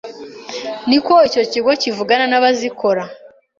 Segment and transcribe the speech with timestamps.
[0.89, 3.03] ni ko icyo kigo kivugana n’abazikora